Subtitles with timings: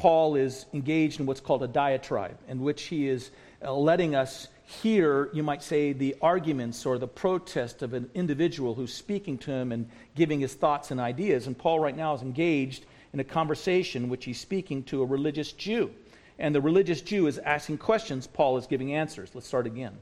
[0.00, 3.30] Paul is engaged in what's called a diatribe, in which he is
[3.62, 8.74] uh, letting us hear, you might say, the arguments or the protest of an individual
[8.74, 11.46] who's speaking to him and giving his thoughts and ideas.
[11.46, 15.52] And Paul, right now, is engaged in a conversation which he's speaking to a religious
[15.52, 15.90] Jew.
[16.38, 19.28] And the religious Jew is asking questions, Paul is giving answers.
[19.34, 19.98] Let's start again.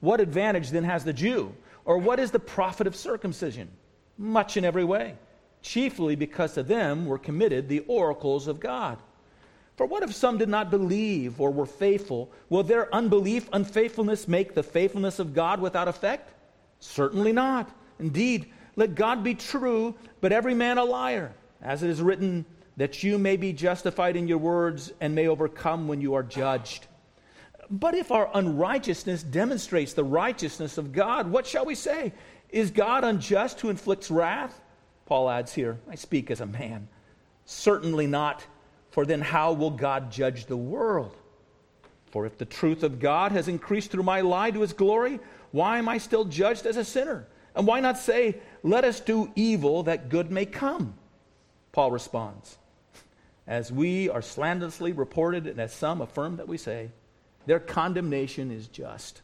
[0.00, 1.54] What advantage then has the Jew?
[1.84, 3.68] Or what is the profit of circumcision?
[4.18, 5.14] Much in every way,
[5.62, 8.98] chiefly because to them were committed the oracles of God.
[9.76, 12.30] For what if some did not believe or were faithful?
[12.48, 16.32] Will their unbelief, unfaithfulness make the faithfulness of God without effect?
[16.80, 17.70] Certainly not.
[17.98, 21.34] Indeed, let God be true, but every man a liar.
[21.62, 22.44] As it is written,
[22.76, 26.86] that you may be justified in your words and may overcome when you are judged.
[27.70, 32.12] But if our unrighteousness demonstrates the righteousness of God, what shall we say?
[32.50, 34.60] Is God unjust who inflicts wrath?
[35.06, 36.88] Paul adds here, I speak as a man.
[37.44, 38.44] Certainly not,
[38.96, 41.14] for then how will God judge the world?
[42.06, 45.76] For if the truth of God has increased through my lie to his glory, why
[45.76, 47.26] am I still judged as a sinner?
[47.54, 50.94] And why not say, Let us do evil that good may come?
[51.72, 52.56] Paul responds,
[53.46, 56.90] As we are slanderously reported, and as some affirm that we say,
[57.44, 59.20] their condemnation is just.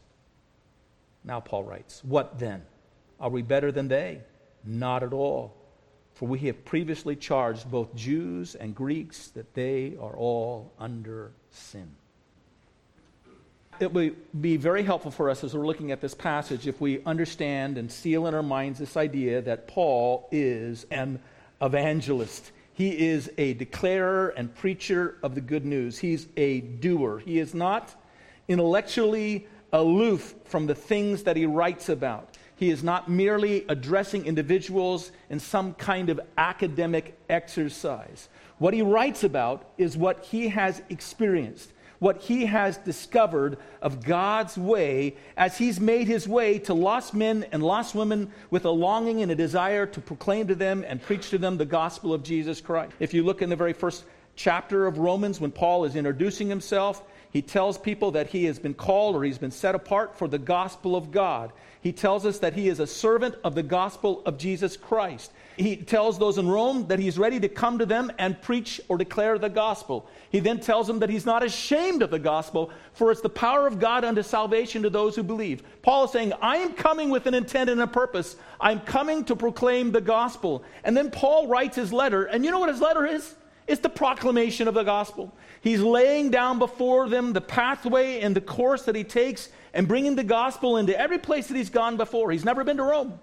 [1.23, 2.61] Now, Paul writes, What then?
[3.19, 4.21] Are we better than they?
[4.63, 5.62] Not at all.
[6.13, 11.89] For we have previously charged both Jews and Greeks that they are all under sin.
[13.79, 17.03] It would be very helpful for us as we're looking at this passage if we
[17.05, 21.19] understand and seal in our minds this idea that Paul is an
[21.59, 22.51] evangelist.
[22.73, 25.97] He is a declarer and preacher of the good news.
[25.97, 27.19] He's a doer.
[27.19, 27.95] He is not
[28.47, 32.32] intellectually aloof from the things that he writes about.
[32.55, 38.29] He is not merely addressing individuals in some kind of academic exercise.
[38.59, 44.57] What he writes about is what he has experienced, what he has discovered of God's
[44.57, 49.21] way as he's made his way to lost men and lost women with a longing
[49.21, 52.61] and a desire to proclaim to them and preach to them the gospel of Jesus
[52.61, 52.93] Christ.
[52.99, 54.03] If you look in the very first
[54.35, 58.75] chapter of Romans, when Paul is introducing himself, he tells people that he has been
[58.75, 61.51] called or he's been set apart for the gospel of God.
[61.83, 65.33] He tells us that he is a servant of the gospel of Jesus Christ.
[65.57, 68.97] He tells those in Rome that he's ready to come to them and preach or
[68.97, 70.07] declare the gospel.
[70.29, 73.67] He then tells them that he's not ashamed of the gospel, for it's the power
[73.67, 75.61] of God unto salvation to those who believe.
[75.81, 78.37] Paul is saying, I am coming with an intent and a purpose.
[78.61, 80.63] I'm coming to proclaim the gospel.
[80.85, 83.35] And then Paul writes his letter, and you know what his letter is?
[83.67, 85.33] It's the proclamation of the gospel.
[85.59, 90.15] He's laying down before them the pathway and the course that he takes and bringing
[90.15, 92.31] the gospel into every place that he's gone before.
[92.31, 93.19] He's never been to Rome,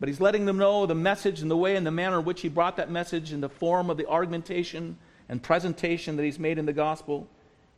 [0.00, 2.40] but he's letting them know the message and the way and the manner in which
[2.40, 4.96] he brought that message in the form of the argumentation
[5.28, 7.28] and presentation that he's made in the gospel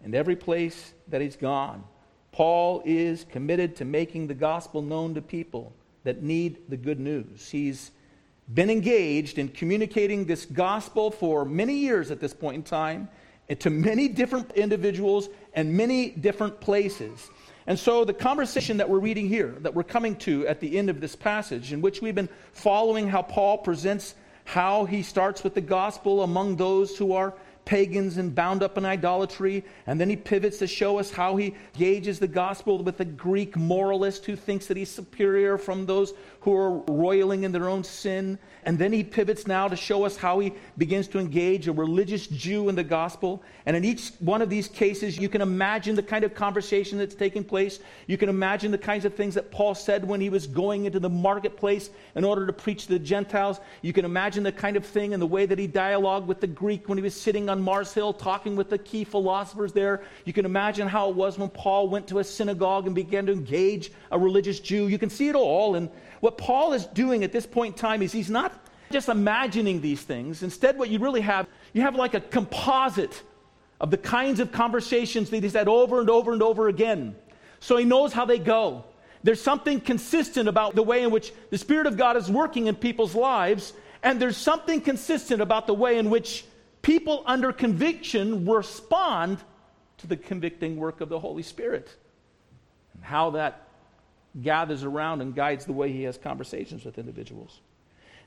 [0.03, 1.85] and every place that he's gone.
[2.33, 5.73] Paul is committed to making the gospel known to people
[6.03, 7.49] that need the good news.
[7.49, 7.91] He's
[8.53, 13.09] been engaged in communicating this gospel for many years at this point in time
[13.59, 17.31] to many different individuals and many different places.
[17.67, 20.91] And so, the conversation that we're reading here, that we're coming to at the end
[20.91, 24.15] of this passage, in which we've been following how Paul presents
[24.45, 28.85] how he starts with the gospel among those who are pagans and bound up in
[28.85, 29.65] idolatry.
[29.87, 33.57] And then he pivots to show us how he gauges the gospel with a Greek
[33.57, 38.39] moralist who thinks that he's superior from those who are roiling in their own sin.
[38.65, 42.27] And then he pivots now to show us how he begins to engage a religious
[42.27, 43.43] Jew in the gospel.
[43.67, 47.15] And in each one of these cases, you can imagine the kind of conversation that's
[47.15, 47.81] taking place.
[48.07, 51.01] You can imagine the kinds of things that Paul said when he was going into
[51.01, 53.61] the marketplace in order to preach to the Gentiles.
[53.83, 56.47] You can imagine the kind of thing and the way that he dialogued with the
[56.47, 60.03] Greek when he was sitting on Mars Hill talking with the key philosophers there.
[60.25, 63.33] You can imagine how it was when Paul went to a synagogue and began to
[63.33, 64.89] engage a religious Jew.
[64.89, 65.75] You can see it all.
[65.75, 68.53] And what Paul is doing at this point in time is he's not
[68.91, 70.43] just imagining these things.
[70.43, 73.23] Instead, what you really have, you have like a composite
[73.81, 77.15] of the kinds of conversations that he's had over and over and over again.
[77.61, 78.85] So he knows how they go.
[79.23, 82.75] There's something consistent about the way in which the Spirit of God is working in
[82.75, 83.73] people's lives,
[84.03, 86.45] and there's something consistent about the way in which
[86.85, 89.39] people under conviction respond
[89.99, 91.89] to the convicting work of the Holy Spirit.
[92.95, 93.67] And how that
[94.41, 97.61] gathers around and guides the way he has conversations with individuals.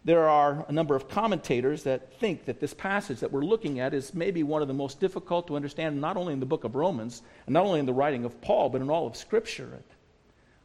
[0.03, 3.93] There are a number of commentators that think that this passage that we're looking at
[3.93, 6.75] is maybe one of the most difficult to understand, not only in the book of
[6.75, 9.79] Romans, and not only in the writing of Paul, but in all of Scripture.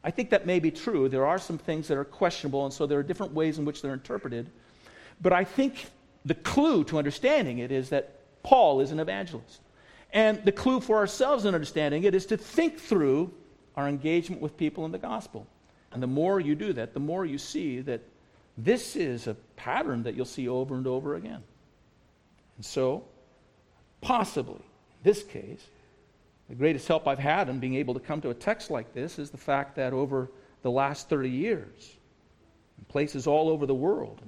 [0.05, 1.09] I think that may be true.
[1.09, 3.83] There are some things that are questionable, and so there are different ways in which
[3.83, 4.49] they're interpreted.
[5.21, 5.87] But I think
[6.25, 9.61] the clue to understanding it is that Paul is an evangelist.
[10.13, 13.33] And the clue for ourselves in understanding it is to think through
[13.77, 15.47] our engagement with people in the gospel.
[15.93, 18.01] And the more you do that, the more you see that
[18.57, 21.43] this is a pattern that you'll see over and over again.
[22.57, 23.05] And so,
[24.01, 25.65] possibly, in this case,
[26.49, 29.19] the greatest help I've had in being able to come to a text like this
[29.19, 30.31] is the fact that over
[30.63, 31.97] the last 30 years,
[32.79, 34.21] in places all over the world,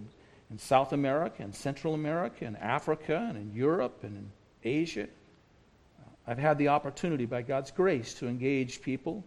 [0.51, 4.31] in South America and Central America and Africa and in Europe and in
[4.63, 9.25] Asia, uh, I've had the opportunity by God's grace to engage people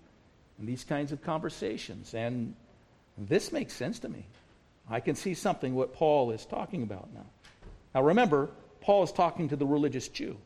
[0.59, 2.13] in these kinds of conversations.
[2.13, 2.55] And
[3.17, 4.25] this makes sense to me.
[4.89, 7.25] I can see something what Paul is talking about now.
[7.93, 8.49] Now remember,
[8.81, 10.37] Paul is talking to the religious Jew.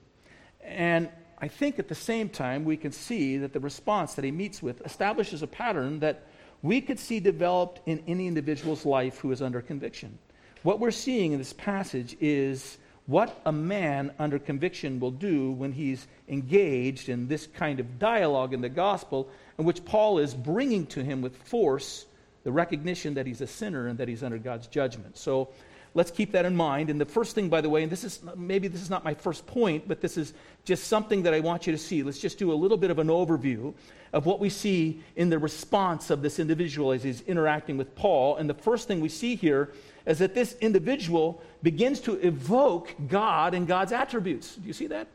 [0.63, 4.31] And I think at the same time, we can see that the response that he
[4.31, 6.23] meets with establishes a pattern that
[6.62, 10.18] we could see developed in any individual's life who is under conviction.
[10.63, 12.78] What we're seeing in this passage is
[13.08, 18.54] what a man under conviction will do when he's engaged in this kind of dialogue
[18.54, 19.28] in the gospel,
[19.58, 22.06] in which Paul is bringing to him with force
[22.44, 25.18] the recognition that he's a sinner and that he's under God's judgment.
[25.18, 25.50] So
[25.96, 26.92] let's keep that in mind.
[26.92, 29.16] And the first thing, by the way, and this is maybe this is not my
[29.16, 30.34] first point, but this is
[30.64, 32.04] just something that I want you to see.
[32.04, 33.74] Let's just do a little bit of an overview
[34.14, 38.38] of what we see in the response of this individual as he's interacting with Paul.
[38.38, 39.72] And the first thing we see here
[40.06, 44.56] is that this individual begins to evoke God and God's attributes.
[44.56, 45.07] Do you see that?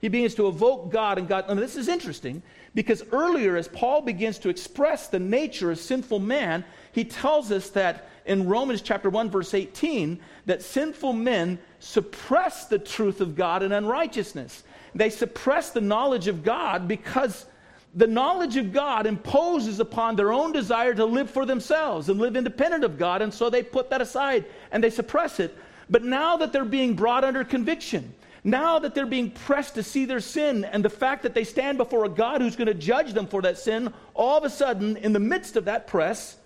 [0.00, 1.44] He begins to evoke God and God.
[1.48, 2.42] And this is interesting
[2.74, 7.70] because earlier, as Paul begins to express the nature of sinful man, he tells us
[7.70, 13.62] that in Romans chapter 1, verse 18, that sinful men suppress the truth of God
[13.62, 14.64] in unrighteousness.
[14.94, 17.46] They suppress the knowledge of God because
[17.94, 22.36] the knowledge of God imposes upon their own desire to live for themselves and live
[22.36, 25.56] independent of God, and so they put that aside and they suppress it.
[25.90, 30.06] But now that they're being brought under conviction, now that they're being pressed to see
[30.06, 33.12] their sin and the fact that they stand before a God who's going to judge
[33.12, 36.38] them for that sin, all of a sudden, in the midst of that press,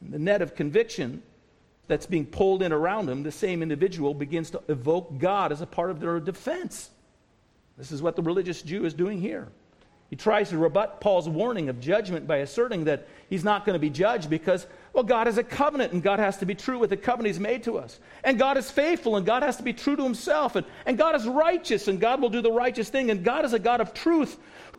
[0.00, 1.22] the net of conviction
[1.86, 5.66] that's being pulled in around them, the same individual begins to evoke God as a
[5.66, 6.88] part of their defense.
[7.76, 9.48] This is what the religious Jew is doing here.
[10.10, 13.80] He tries to rebut Paul's warning of judgment by asserting that he's not going to
[13.80, 16.90] be judged because, well, God has a covenant and God has to be true with
[16.90, 18.00] the covenant he's made to us.
[18.24, 20.56] And God is faithful and God has to be true to himself.
[20.56, 23.12] And, and God is righteous and God will do the righteous thing.
[23.12, 24.36] And God is a God of truth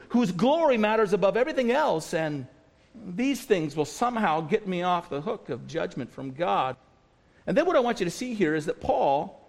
[0.10, 2.14] whose glory matters above everything else.
[2.14, 2.46] And
[2.94, 6.76] these things will somehow get me off the hook of judgment from God.
[7.48, 9.41] And then what I want you to see here is that Paul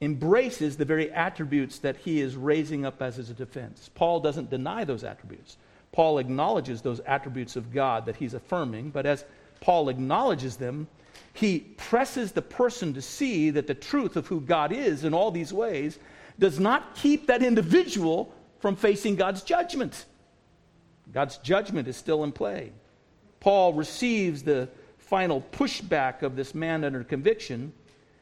[0.00, 3.90] embraces the very attributes that he is raising up as his defense.
[3.94, 5.56] Paul doesn't deny those attributes.
[5.92, 9.24] Paul acknowledges those attributes of God that he's affirming, but as
[9.60, 10.88] Paul acknowledges them,
[11.34, 15.30] he presses the person to see that the truth of who God is in all
[15.30, 15.98] these ways
[16.38, 20.06] does not keep that individual from facing God's judgment.
[21.12, 22.72] God's judgment is still in play.
[23.40, 24.68] Paul receives the
[24.98, 27.72] final pushback of this man under conviction,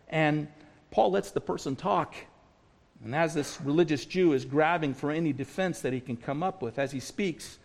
[0.08, 0.48] and
[0.90, 2.14] Paul lets the person talk.
[3.04, 6.62] And as this religious Jew is grabbing for any defense that he can come up
[6.62, 7.58] with, as he speaks,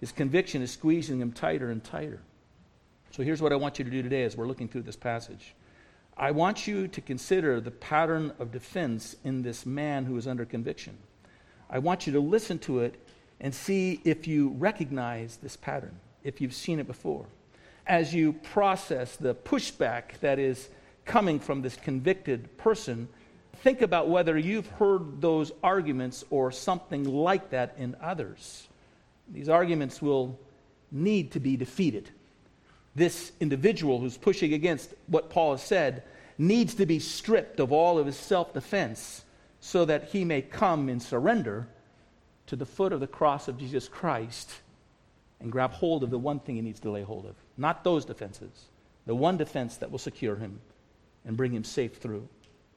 [0.00, 2.20] his conviction is squeezing him tighter and tighter.
[3.10, 5.54] So here's what I want you to do today as we're looking through this passage.
[6.16, 10.44] I want you to consider the pattern of defense in this man who is under
[10.44, 10.96] conviction.
[11.68, 12.94] I want you to listen to it
[13.40, 17.26] and see if you recognize this pattern, if you've seen it before.
[17.86, 20.68] As you process the pushback that is
[21.04, 23.08] coming from this convicted person,
[23.62, 28.68] think about whether you've heard those arguments or something like that in others.
[29.28, 30.38] These arguments will
[30.90, 32.10] need to be defeated.
[32.94, 36.04] This individual who's pushing against what Paul has said
[36.38, 39.24] needs to be stripped of all of his self defense
[39.60, 41.66] so that he may come in surrender
[42.46, 44.52] to the foot of the cross of Jesus Christ
[45.40, 47.34] and grab hold of the one thing he needs to lay hold of.
[47.56, 48.66] Not those defenses,
[49.06, 50.60] the one defense that will secure him
[51.24, 52.28] and bring him safe through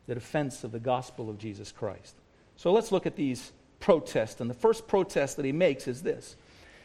[0.08, 2.16] the defense of the gospel of Jesus Christ.
[2.56, 4.42] So let's look at these protests.
[4.42, 6.36] And the first protest that he makes is this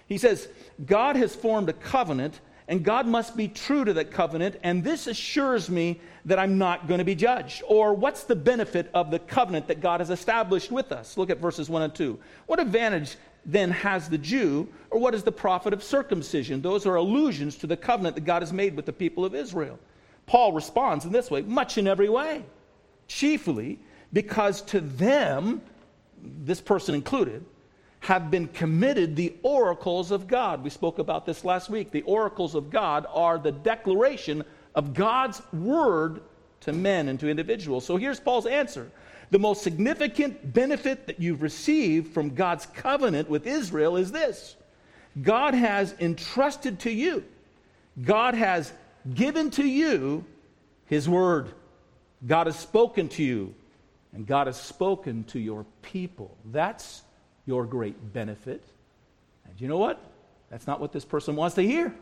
[0.07, 0.49] He says,
[0.85, 5.07] God has formed a covenant, and God must be true to that covenant, and this
[5.07, 7.62] assures me that I'm not going to be judged.
[7.66, 11.16] Or what's the benefit of the covenant that God has established with us?
[11.16, 12.19] Look at verses 1 and 2.
[12.47, 16.62] What advantage then has the Jew, or what is the profit of circumcision?
[16.62, 19.78] Those are allusions to the covenant that God has made with the people of Israel.
[20.26, 22.45] Paul responds in this way much in every way,
[23.09, 23.79] chiefly
[24.12, 25.62] because to them,
[26.23, 27.45] this person included,
[28.00, 30.62] have been committed the oracles of God.
[30.64, 31.93] We spoke about this last week.
[31.93, 36.21] The oracles of God are the declaration of God's word
[36.61, 37.85] to men and to individuals.
[37.85, 38.91] So here's Paul's answer
[39.31, 44.57] the most significant benefit that you've received from God's covenant with Israel is this
[45.23, 47.25] God has entrusted to you,
[48.02, 48.73] God has
[49.14, 50.25] given to you
[50.87, 51.49] His word.
[52.26, 53.54] God has spoken to you,
[54.12, 56.37] and God has spoken to your people.
[56.47, 57.02] That's
[57.47, 58.64] your great benefit.
[59.49, 60.00] And you know what?
[60.50, 61.94] That's not what this person wants to hear.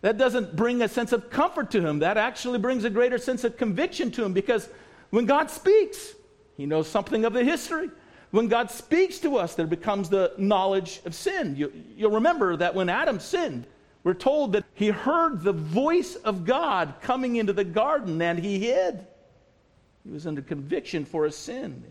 [0.00, 1.98] That doesn't bring a sense of comfort to him.
[1.98, 4.68] That actually brings a greater sense of conviction to him because
[5.10, 6.14] when God speaks,
[6.56, 7.90] he knows something of the history.
[8.30, 11.56] When God speaks to us, there becomes the knowledge of sin.
[11.56, 13.66] You, will remember that when Adam sinned,
[14.08, 18.58] we're told that he heard the voice of God coming into the garden and he
[18.58, 19.06] hid.
[20.02, 21.84] He was under conviction for his sin.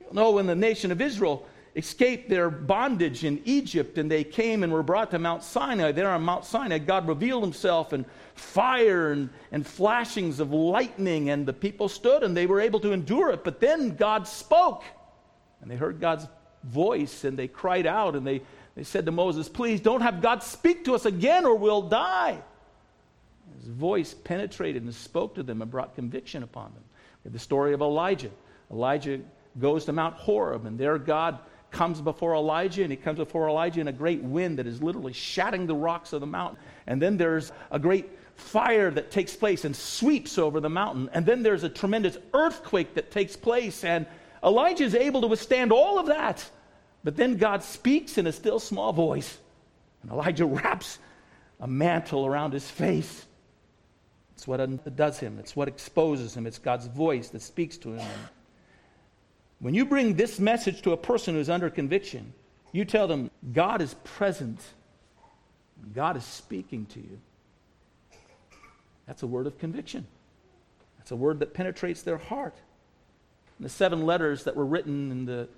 [0.00, 1.46] You know, when the nation of Israel
[1.76, 5.92] escaped their bondage in Egypt and they came and were brought to Mount Sinai.
[5.92, 11.46] There on Mount Sinai, God revealed himself in fire and, and flashings of lightning, and
[11.46, 13.44] the people stood and they were able to endure it.
[13.44, 14.82] But then God spoke,
[15.62, 16.26] and they heard God's
[16.64, 18.42] voice and they cried out and they,
[18.74, 22.42] they said to Moses, Please don't have God speak to us again or we'll die.
[23.58, 26.82] His voice penetrated and spoke to them and brought conviction upon them.
[27.22, 28.30] We have the story of Elijah.
[28.70, 29.20] Elijah
[29.58, 31.38] goes to Mount Horeb, and there God
[31.70, 35.12] comes before Elijah, and he comes before Elijah in a great wind that is literally
[35.12, 36.58] shattering the rocks of the mountain.
[36.86, 41.08] And then there's a great fire that takes place and sweeps over the mountain.
[41.12, 44.06] And then there's a tremendous earthquake that takes place, and
[44.42, 46.48] Elijah is able to withstand all of that.
[47.04, 49.38] But then God speaks in a still small voice,
[50.02, 50.98] and Elijah wraps
[51.60, 53.26] a mantle around his face.
[54.34, 58.10] It's what does him, it's what exposes him, it's God's voice that speaks to him.
[59.60, 62.32] When you bring this message to a person who's under conviction,
[62.72, 64.60] you tell them God is present,
[65.94, 67.20] God is speaking to you.
[69.06, 70.06] That's a word of conviction.
[70.98, 72.56] That's a word that penetrates their heart.
[73.60, 75.48] the seven letters that were written in the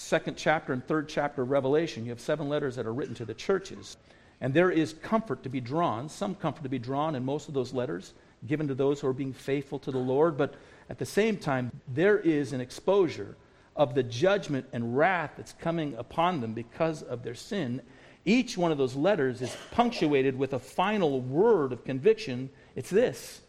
[0.00, 3.24] second chapter and third chapter of Revelation, you have seven letters that are written to
[3.24, 3.96] the churches.
[4.40, 7.54] And there is comfort to be drawn, some comfort to be drawn in most of
[7.54, 8.14] those letters,
[8.46, 10.38] given to those who are being faithful to the Lord.
[10.38, 10.54] But
[10.88, 13.36] at the same time, there is an exposure
[13.76, 17.82] of the judgment and wrath that's coming upon them because of their sin.
[18.24, 22.50] Each one of those letters is punctuated with a final word of conviction.
[22.74, 23.42] It's this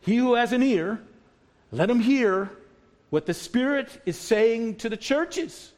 [0.00, 1.00] He who has an ear,
[1.70, 2.50] let him hear
[3.10, 5.72] what the Spirit is saying to the churches.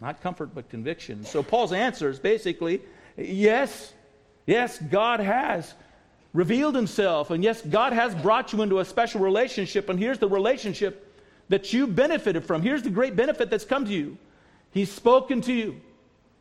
[0.00, 1.24] Not comfort, but conviction.
[1.24, 2.80] So Paul's answer is basically
[3.16, 3.92] yes,
[4.46, 5.74] yes, God has
[6.32, 7.30] revealed himself.
[7.30, 9.88] And yes, God has brought you into a special relationship.
[9.88, 11.04] And here's the relationship
[11.48, 12.62] that you benefited from.
[12.62, 14.18] Here's the great benefit that's come to you
[14.70, 15.80] He's spoken to you,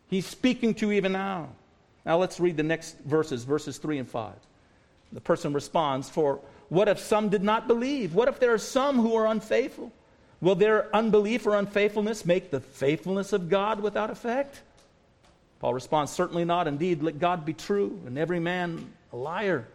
[0.07, 1.49] He's speaking to you even now.
[2.05, 4.33] Now let's read the next verses, verses 3 and 5.
[5.11, 8.13] The person responds, For what if some did not believe?
[8.13, 9.91] What if there are some who are unfaithful?
[10.39, 14.61] Will their unbelief or unfaithfulness make the faithfulness of God without effect?
[15.59, 16.67] Paul responds, Certainly not.
[16.67, 19.67] Indeed, let God be true and every man a liar.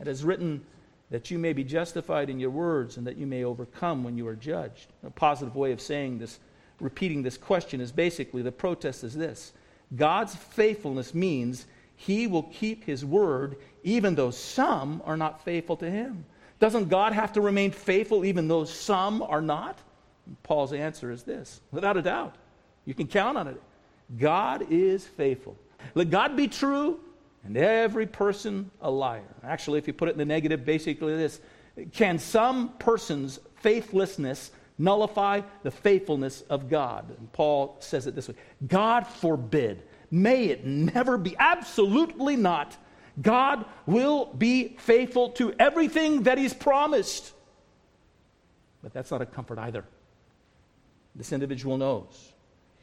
[0.00, 0.64] It is written
[1.10, 4.26] that you may be justified in your words and that you may overcome when you
[4.26, 4.86] are judged.
[5.04, 6.38] A positive way of saying this,
[6.80, 9.52] repeating this question, is basically the protest is this
[9.96, 11.66] God's faithfulness means
[11.96, 16.24] he will keep his word even though some are not faithful to him.
[16.58, 19.78] Doesn't God have to remain faithful even though some are not?
[20.42, 22.36] Paul's answer is this without a doubt.
[22.84, 23.60] You can count on it.
[24.18, 25.56] God is faithful.
[25.94, 27.00] Let God be true
[27.44, 29.22] and every person a liar.
[29.42, 31.40] Actually, if you put it in the negative, basically this
[31.92, 37.14] can some person's faithlessness nullify the faithfulness of God?
[37.18, 38.34] And Paul says it this way
[38.66, 39.82] God forbid.
[40.10, 41.34] May it never be.
[41.38, 42.76] Absolutely not.
[43.20, 47.32] God will be faithful to everything that He's promised.
[48.82, 49.84] But that's not a comfort either.
[51.14, 52.32] This individual knows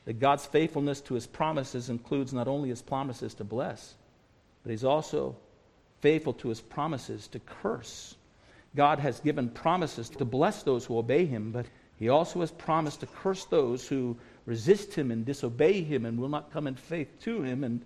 [0.06, 3.96] that God's faithfulness to His promises includes not only His promises to bless,
[4.64, 5.36] but he's also
[6.02, 8.16] faithful to his promises to curse.
[8.76, 11.66] God has given promises to bless those who obey him, but
[11.98, 16.30] he also has promised to curse those who resist him and disobey him and will
[16.30, 17.64] not come in faith to him.
[17.64, 17.82] And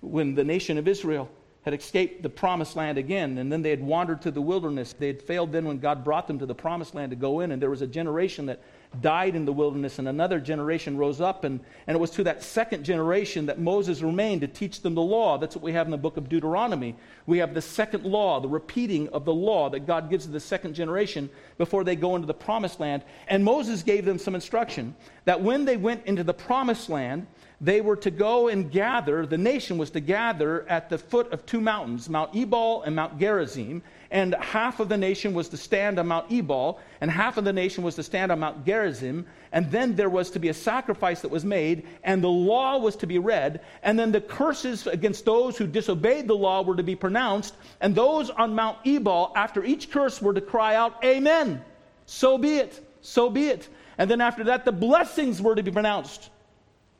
[0.00, 1.28] when the nation of Israel
[1.62, 5.08] had escaped the promised land again, and then they had wandered to the wilderness, they
[5.08, 7.60] had failed then when God brought them to the promised land to go in, and
[7.60, 8.62] there was a generation that
[9.00, 11.44] died in the wilderness, and another generation rose up.
[11.44, 15.02] And, and it was to that second generation that Moses remained to teach them the
[15.02, 15.38] law.
[15.38, 16.94] That's what we have in the book of Deuteronomy.
[17.26, 20.40] We have the second law, the repeating of the law that God gives to the
[20.40, 23.02] second generation before they go into the promised land.
[23.28, 24.94] And Moses gave them some instruction
[25.24, 27.26] that when they went into the promised land,
[27.62, 31.46] they were to go and gather, the nation was to gather at the foot of
[31.46, 35.98] two mountains, Mount Ebal and Mount Gerizim, and half of the nation was to stand
[35.98, 39.70] on Mount Ebal, and half of the nation was to stand on Mount Gerizim, and
[39.70, 43.06] then there was to be a sacrifice that was made, and the law was to
[43.06, 46.94] be read, and then the curses against those who disobeyed the law were to be
[46.94, 51.64] pronounced, and those on Mount Ebal, after each curse, were to cry out, Amen.
[52.04, 52.86] So be it.
[53.00, 53.66] So be it.
[53.96, 56.28] And then after that, the blessings were to be pronounced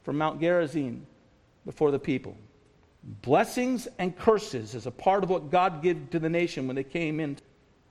[0.02, 1.06] from Mount Gerizim
[1.66, 2.38] before the people.
[3.04, 6.84] Blessings and curses as a part of what God gave to the nation when they
[6.84, 7.36] came in,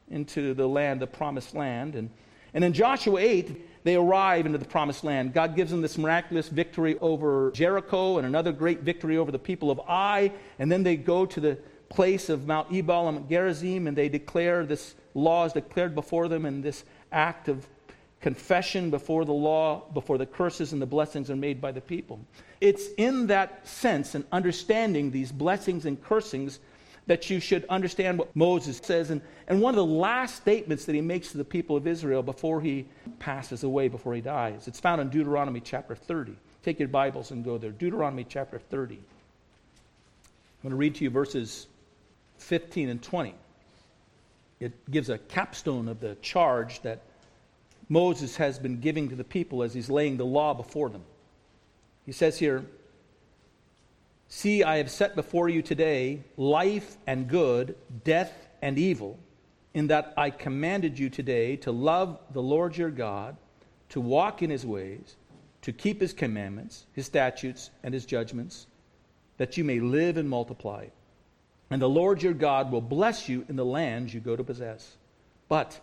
[0.10, 1.96] into the land, the promised land.
[1.96, 2.10] And,
[2.54, 5.34] and in Joshua 8, they arrive into the promised land.
[5.34, 9.72] God gives them this miraculous victory over Jericho and another great victory over the people
[9.72, 10.32] of Ai.
[10.60, 11.58] And then they go to the
[11.90, 16.46] place of Mount Ebal and Gerizim and they declare this law is declared before them
[16.46, 17.68] and this act of
[18.22, 22.20] confession before the law, before the curses and the blessings are made by the people.
[22.62, 26.60] It's in that sense and understanding these blessings and cursings
[27.08, 29.10] that you should understand what Moses says.
[29.10, 32.22] And, and one of the last statements that he makes to the people of Israel
[32.22, 32.86] before he
[33.18, 36.36] passes away, before he dies, it's found in Deuteronomy chapter 30.
[36.64, 37.72] Take your Bibles and go there.
[37.72, 38.96] Deuteronomy chapter 30.
[38.96, 39.02] I'm
[40.62, 41.66] going to read to you verses
[42.38, 43.34] 15 and 20.
[44.60, 47.02] It gives a capstone of the charge that
[47.92, 51.04] Moses has been giving to the people as he's laying the law before them.
[52.06, 52.66] He says here,
[54.30, 59.20] See, I have set before you today life and good, death and evil,
[59.74, 63.36] in that I commanded you today to love the Lord your God,
[63.90, 65.18] to walk in his ways,
[65.64, 68.68] to keep his commandments, his statutes, and his judgments,
[69.36, 70.86] that you may live and multiply.
[71.70, 74.96] And the Lord your God will bless you in the land you go to possess.
[75.50, 75.78] But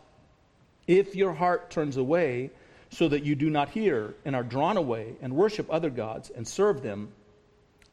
[0.89, 2.51] if your heart turns away
[2.91, 6.49] so that you do not hear and are drawn away and worship other gods and
[6.49, 7.13] serve them,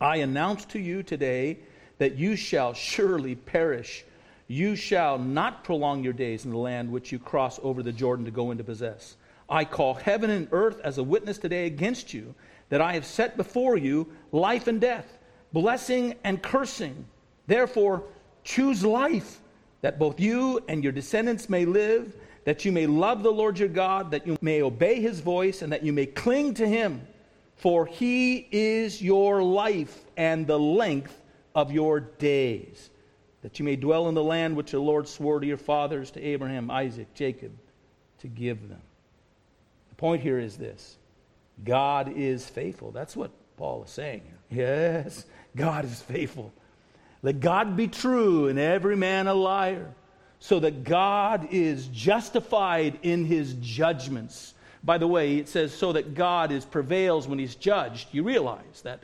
[0.01, 1.59] I announce to you today
[1.97, 4.05] that you shall surely perish.
[4.47, 8.25] You shall not prolong your days in the land which you cross over the Jordan
[8.25, 9.17] to go in to possess.
[9.49, 12.33] I call heaven and earth as a witness today against you
[12.69, 15.17] that I have set before you life and death,
[15.51, 17.05] blessing and cursing.
[17.45, 18.03] Therefore,
[18.43, 19.41] choose life,
[19.81, 23.67] that both you and your descendants may live that you may love the Lord your
[23.67, 27.05] God, that you may obey his voice, and that you may cling to him.
[27.57, 31.21] For he is your life and the length
[31.55, 32.89] of your days,
[33.41, 36.21] that you may dwell in the land which the Lord swore to your fathers, to
[36.21, 37.51] Abraham, Isaac, Jacob,
[38.19, 38.81] to give them.
[39.89, 40.97] The point here is this
[41.63, 42.91] God is faithful.
[42.91, 44.31] That's what Paul is saying here.
[44.47, 46.53] Yes, God is faithful.
[47.23, 49.91] Let God be true and every man a liar
[50.45, 54.53] so that God is justified in his judgments.
[54.83, 58.09] By the way, it says so that God is prevails when he's judged.
[58.11, 58.99] You realize that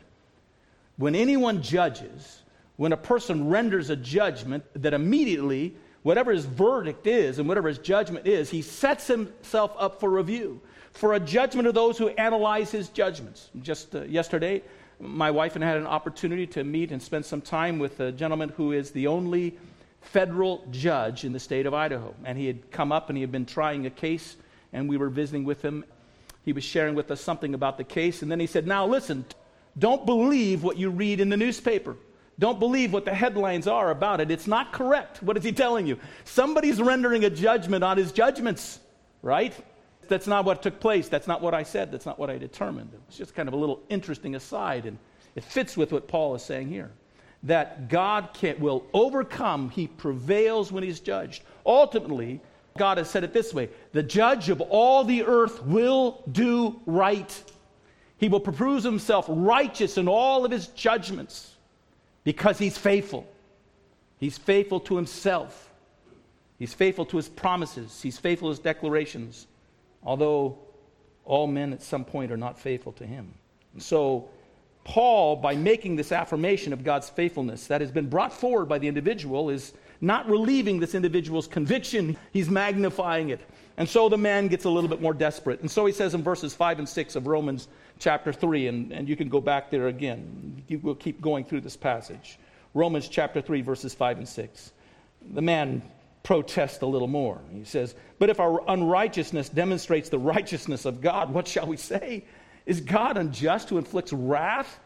[0.97, 2.43] when anyone judges,
[2.77, 5.73] when a person renders a judgment, that immediately,
[6.03, 10.61] whatever his verdict is and whatever his judgment is, he sets himself up for review,
[10.93, 13.49] for a judgment of those who analyze his judgments.
[13.63, 14.61] Just uh, yesterday,
[14.99, 18.11] my wife and I had an opportunity to meet and spend some time with a
[18.11, 19.57] gentleman who is the only
[20.01, 22.13] federal judge in the state of Idaho.
[22.25, 24.35] And he had come up and he had been trying a case,
[24.73, 25.85] and we were visiting with him.
[26.43, 29.25] He was sharing with us something about the case, and then he said, Now listen,
[29.77, 31.95] don't believe what you read in the newspaper.
[32.39, 34.31] Don't believe what the headlines are about it.
[34.31, 35.21] It's not correct.
[35.21, 35.99] What is he telling you?
[36.23, 38.79] Somebody's rendering a judgment on his judgments,
[39.21, 39.53] right?
[40.07, 41.07] That's not what took place.
[41.07, 41.91] That's not what I said.
[41.91, 42.89] That's not what I determined.
[43.07, 44.97] It's just kind of a little interesting aside, and
[45.35, 46.91] it fits with what Paul is saying here
[47.43, 49.69] that God can, will overcome.
[49.69, 51.43] He prevails when he's judged.
[51.65, 52.39] Ultimately,
[52.77, 57.43] God has said it this way the judge of all the earth will do right.
[58.17, 61.55] He will prove himself righteous in all of his judgments
[62.23, 63.27] because he's faithful.
[64.19, 65.71] He's faithful to himself.
[66.59, 68.01] He's faithful to his promises.
[68.03, 69.47] He's faithful to his declarations,
[70.03, 70.59] although
[71.25, 73.33] all men at some point are not faithful to him.
[73.73, 74.29] And so
[74.83, 78.87] Paul, by making this affirmation of God's faithfulness that has been brought forward by the
[78.87, 83.41] individual, is not relieving this individual's conviction, he's magnifying it.
[83.77, 85.61] And so the man gets a little bit more desperate.
[85.61, 87.67] And so he says in verses 5 and 6 of Romans
[87.99, 90.63] chapter 3, and, and you can go back there again.
[90.81, 92.39] We'll keep going through this passage.
[92.73, 94.71] Romans chapter 3, verses 5 and 6.
[95.33, 95.83] The man
[96.23, 97.39] protests a little more.
[97.53, 102.23] He says, But if our unrighteousness demonstrates the righteousness of God, what shall we say?
[102.65, 104.79] Is God unjust who inflicts wrath?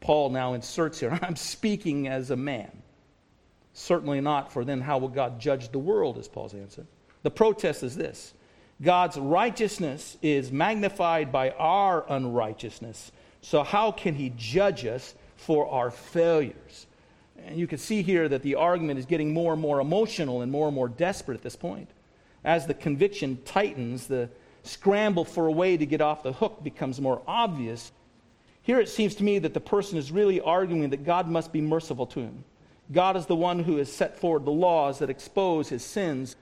[0.00, 2.82] Paul now inserts here I'm speaking as a man.
[3.74, 6.86] Certainly not, for then how will God judge the world, is Paul's answer.
[7.22, 8.34] The protest is this
[8.82, 13.12] God's righteousness is magnified by our unrighteousness.
[13.40, 16.86] So, how can he judge us for our failures?
[17.44, 20.52] And you can see here that the argument is getting more and more emotional and
[20.52, 21.90] more and more desperate at this point.
[22.44, 24.28] As the conviction tightens, the
[24.62, 27.92] scramble for a way to get off the hook becomes more obvious.
[28.62, 31.60] Here it seems to me that the person is really arguing that God must be
[31.60, 32.44] merciful to him.
[32.92, 36.36] God is the one who has set forward the laws that expose his sins,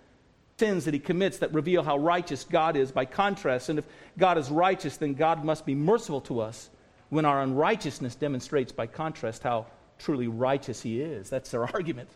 [0.59, 3.69] sins that he commits that reveal how righteous God is by contrast.
[3.69, 3.87] And if
[4.19, 6.71] God is righteous, then God must be merciful to us
[7.09, 9.67] when our unrighteousness demonstrates by contrast how
[9.99, 11.31] truly righteous he is.
[11.31, 12.09] That's their argument.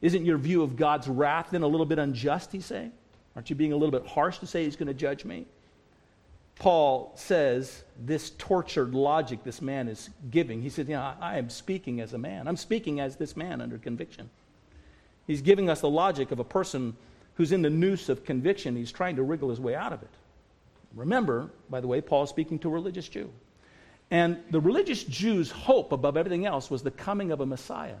[0.00, 2.92] Isn't your view of God's wrath then a little bit unjust, he's saying?
[3.34, 5.46] Aren't you being a little bit harsh to say he's going to judge me?
[6.56, 10.60] Paul says this tortured logic this man is giving.
[10.60, 12.46] He said, You know, I am speaking as a man.
[12.46, 14.28] I'm speaking as this man under conviction.
[15.26, 16.96] He's giving us the logic of a person
[17.34, 18.76] who's in the noose of conviction.
[18.76, 20.10] He's trying to wriggle his way out of it.
[20.94, 23.30] Remember, by the way, Paul is speaking to a religious Jew.
[24.10, 27.96] And the religious Jew's hope above everything else was the coming of a Messiah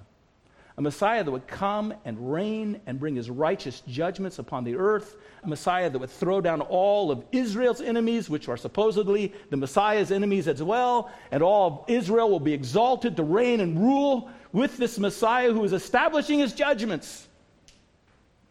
[0.76, 5.16] a Messiah that would come and reign and bring his righteous judgments upon the earth,
[5.42, 10.10] a Messiah that would throw down all of Israel's enemies, which are supposedly the Messiah's
[10.10, 14.76] enemies as well, and all of Israel will be exalted to reign and rule with
[14.76, 17.28] this Messiah who is establishing his judgments.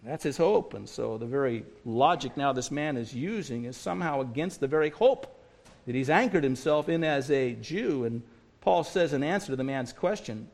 [0.04, 0.74] That's his hope.
[0.74, 4.90] And so the very logic now this man is using is somehow against the very
[4.90, 5.36] hope
[5.86, 8.06] that he's anchored himself in as a Jew.
[8.06, 8.22] And
[8.62, 10.48] Paul says in answer to the man's question,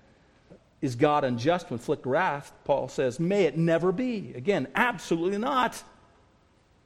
[0.85, 2.53] is God unjust to inflict wrath?
[2.63, 4.33] Paul says, May it never be.
[4.35, 5.83] Again, absolutely not.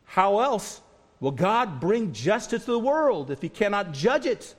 [0.05, 0.81] How else
[1.19, 4.55] will God bring justice to the world if he cannot judge it?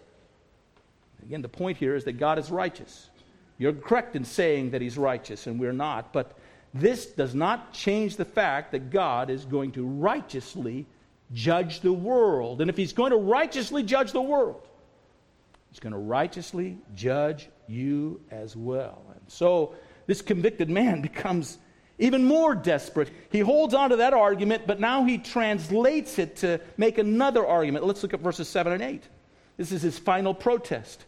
[1.22, 3.10] Again, the point here is that God is righteous.
[3.58, 6.12] You're correct in saying that he's righteous, and we're not.
[6.12, 6.32] But
[6.72, 10.86] this does not change the fact that God is going to righteously
[11.32, 12.60] judge the world.
[12.60, 14.66] And if he's going to righteously judge the world,
[15.70, 19.02] he's going to righteously judge you as well.
[19.14, 19.74] And so
[20.06, 21.58] this convicted man becomes
[21.98, 23.10] even more desperate.
[23.30, 27.84] He holds on to that argument, but now he translates it to make another argument.
[27.84, 29.02] Let's look at verses 7 and 8.
[29.58, 31.04] This is his final protest.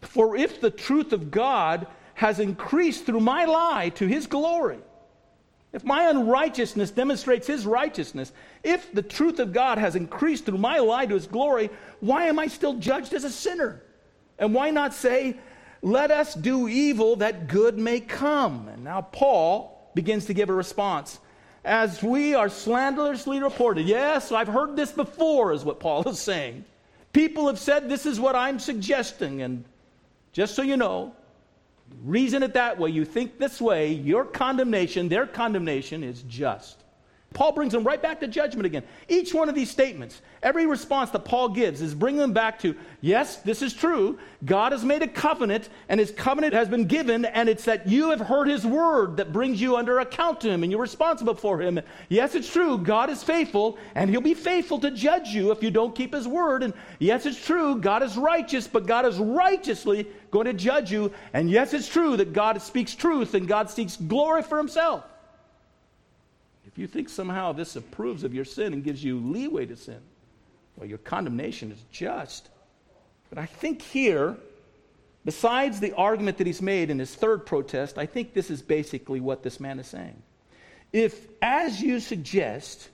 [0.00, 4.78] For if the truth of God has increased through my lie to his glory,
[5.72, 10.78] if my unrighteousness demonstrates his righteousness, if the truth of God has increased through my
[10.78, 13.82] lie to his glory, why am I still judged as a sinner?
[14.38, 15.36] And why not say,
[15.84, 18.68] let us do evil that good may come.
[18.68, 21.18] And now Paul begins to give a response.
[21.62, 26.64] As we are slanderously reported, yes, I've heard this before, is what Paul is saying.
[27.12, 29.62] People have said this is what I'm suggesting, and
[30.32, 31.14] just so you know,
[32.02, 36.83] reason it that way, you think this way, your condemnation, their condemnation is just.
[37.34, 38.84] Paul brings them right back to judgment again.
[39.08, 42.76] Each one of these statements, every response that Paul gives is bringing them back to,
[43.00, 44.18] yes, this is true.
[44.44, 48.10] God has made a covenant, and his covenant has been given, and it's that you
[48.10, 51.60] have heard his word that brings you under account to him, and you're responsible for
[51.60, 51.80] him.
[52.08, 52.78] Yes, it's true.
[52.78, 56.28] God is faithful, and he'll be faithful to judge you if you don't keep his
[56.28, 56.62] word.
[56.62, 57.80] And yes, it's true.
[57.80, 61.12] God is righteous, but God is righteously going to judge you.
[61.32, 65.04] And yes, it's true that God speaks truth, and God seeks glory for himself.
[66.74, 70.00] If you think somehow this approves of your sin and gives you leeway to sin,
[70.74, 72.48] well, your condemnation is just.
[73.30, 74.36] But I think here,
[75.24, 79.20] besides the argument that he's made in his third protest, I think this is basically
[79.20, 80.20] what this man is saying.
[80.92, 82.88] If, as you suggest,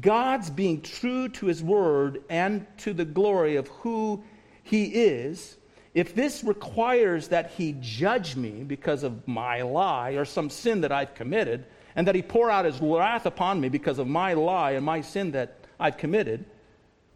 [0.00, 4.24] God's being true to his word and to the glory of who
[4.64, 5.56] he is,
[5.94, 10.90] if this requires that he judge me because of my lie or some sin that
[10.90, 11.66] I've committed,
[11.96, 15.00] and that he pour out his wrath upon me because of my lie and my
[15.00, 16.44] sin that I've committed,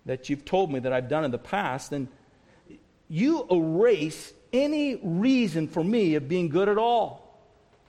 [0.07, 2.09] that you've told me that I've done in the past, then
[3.09, 7.39] you erase any reason for me of being good at all.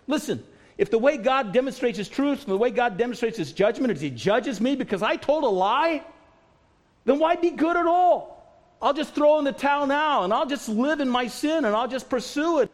[0.08, 0.44] Listen,
[0.78, 4.02] if the way God demonstrates his truth and the way God demonstrates his judgment is
[4.02, 6.04] he judges me because I told a lie,
[7.06, 8.38] then why be good at all?
[8.82, 11.76] I'll just throw in the towel now and I'll just live in my sin and
[11.76, 12.72] I'll just pursue it.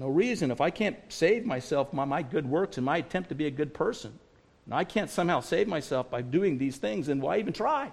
[0.00, 0.50] No reason.
[0.50, 3.50] If I can't save myself by my good works and my attempt to be a
[3.50, 4.18] good person,
[4.64, 7.92] and I can't somehow save myself by doing these things, then why even try?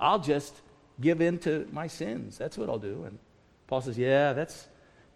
[0.00, 0.52] I'll just
[1.00, 2.36] give in to my sins.
[2.36, 3.04] That's what I'll do.
[3.04, 3.20] And
[3.68, 4.66] Paul says, Yeah, that's,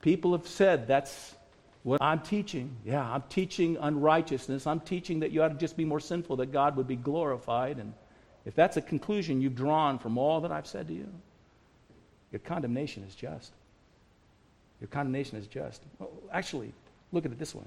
[0.01, 1.35] people have said that's
[1.83, 2.77] what I'm teaching.
[2.85, 4.65] Yeah, I'm teaching unrighteousness.
[4.65, 7.79] I'm teaching that you ought to just be more sinful, that God would be glorified.
[7.79, 7.95] And
[8.45, 11.09] if that's a conclusion you've drawn from all that I've said to you,
[12.31, 13.53] your condemnation is just.
[14.83, 15.81] Your condemnation is just.
[16.01, 16.73] Well, actually,
[17.13, 17.63] look at it this way.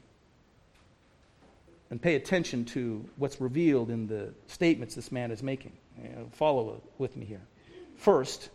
[1.89, 5.71] And pay attention to what's revealed in the statements this man is making.
[6.03, 7.39] You know, follow with me here.
[7.95, 8.49] First,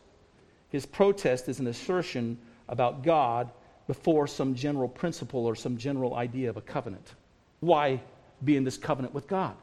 [0.69, 2.37] his protest is an assertion
[2.69, 3.51] about God
[3.87, 7.15] before some general principle or some general idea of a covenant.
[7.61, 8.03] Why
[8.45, 9.57] be in this covenant with God?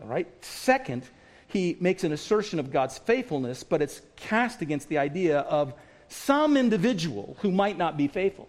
[0.00, 0.28] All right?
[0.44, 1.02] Second,
[1.48, 5.74] he makes an assertion of God's faithfulness, but it's cast against the idea of
[6.10, 8.48] some individual who might not be faithful.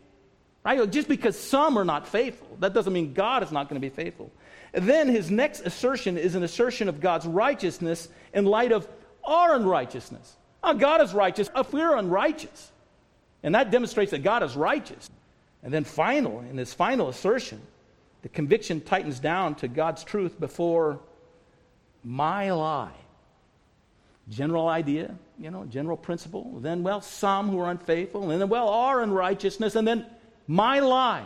[0.63, 0.89] Right?
[0.91, 3.93] Just because some are not faithful, that doesn't mean God is not going to be
[3.93, 4.31] faithful.
[4.73, 8.87] And then his next assertion is an assertion of God's righteousness in light of
[9.23, 10.35] our unrighteousness.
[10.63, 12.71] Oh, God is righteous if we're unrighteous.
[13.43, 15.09] And that demonstrates that God is righteous.
[15.63, 17.61] And then final, in his final assertion,
[18.21, 20.99] the conviction tightens down to God's truth before
[22.03, 22.93] my lie.
[24.29, 26.59] General idea, you know, general principle.
[26.59, 28.29] Then, well, some who are unfaithful.
[28.29, 29.75] And then, well, our unrighteousness.
[29.75, 30.05] And then,
[30.47, 31.25] my lie.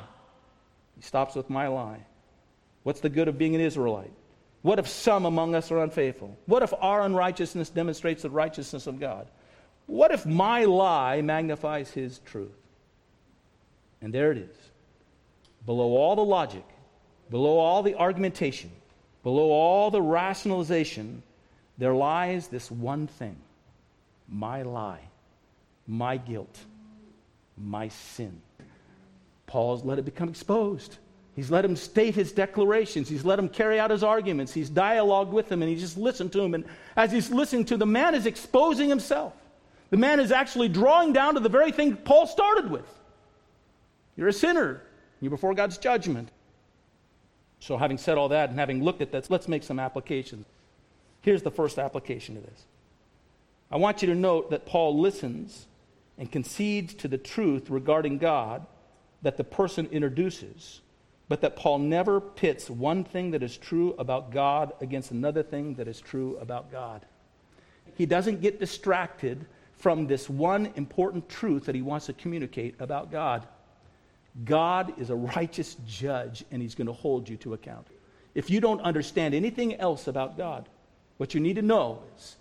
[0.96, 2.00] He stops with my lie.
[2.84, 4.12] What's the good of being an Israelite?
[4.62, 6.38] What if some among us are unfaithful?
[6.46, 9.28] What if our unrighteousness demonstrates the righteousness of God?
[9.86, 12.58] What if my lie magnifies his truth?
[14.02, 14.56] And there it is.
[15.66, 16.66] Below all the logic,
[17.30, 18.72] below all the argumentation,
[19.24, 21.22] below all the rationalization,
[21.78, 23.38] there lies this one thing
[24.28, 25.02] my lie,
[25.88, 26.58] my guilt,
[27.58, 28.42] my sin.
[29.46, 30.98] Paul's let it become exposed.
[31.36, 33.10] He's let him state his declarations.
[33.10, 34.54] He's let him carry out his arguments.
[34.54, 36.54] He's dialogued with him and he just listened to him.
[36.54, 36.64] And
[36.96, 39.34] as he's listening to, the man is exposing himself.
[39.90, 42.88] The man is actually drawing down to the very thing Paul started with.
[44.16, 44.82] You're a sinner.
[45.20, 46.30] You're before God's judgment.
[47.60, 50.46] So, having said all that and having looked at this, let's make some applications.
[51.26, 52.66] Here's the first application of this.
[53.72, 55.68] I want you to note that Paul listens
[56.18, 58.66] and concedes to the truth regarding God
[59.22, 60.82] that the person introduces
[61.28, 65.76] but that Paul never pits one thing that is true about God against another thing
[65.76, 67.06] that is true about God.
[67.96, 69.46] He doesn't get distracted
[69.78, 73.48] from this one important truth that he wants to communicate about God.
[74.44, 77.88] God is a righteous judge, and he's going to hold you to account.
[78.36, 80.70] If you don't understand anything else about God,
[81.18, 82.36] what you need to know is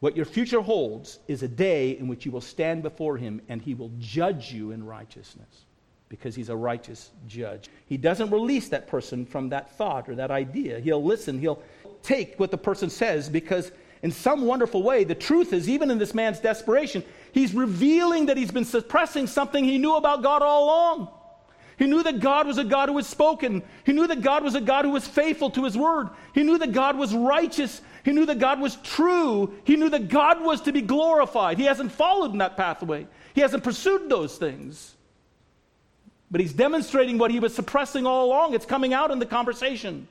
[0.00, 3.60] what your future holds is a day in which you will stand before him and
[3.60, 5.64] he will judge you in righteousness
[6.08, 7.68] because he's a righteous judge.
[7.86, 10.80] He doesn't release that person from that thought or that idea.
[10.80, 11.62] He'll listen, he'll
[12.02, 15.98] take what the person says because, in some wonderful way, the truth is, even in
[15.98, 20.64] this man's desperation, he's revealing that he's been suppressing something he knew about God all
[20.64, 21.08] along.
[21.78, 23.62] He knew that God was a God who was spoken.
[23.84, 26.10] He knew that God was a God who was faithful to his word.
[26.34, 27.80] He knew that God was righteous.
[28.04, 29.54] He knew that God was true.
[29.64, 31.56] He knew that God was to be glorified.
[31.56, 34.96] He hasn't followed in that pathway, he hasn't pursued those things.
[36.30, 38.52] But he's demonstrating what he was suppressing all along.
[38.52, 40.06] It's coming out in the conversation.